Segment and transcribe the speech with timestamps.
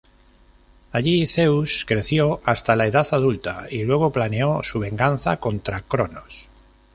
[0.93, 6.49] Allí Zeus creció hasta la edad adulta y luego planeó su venganza contra Cronos.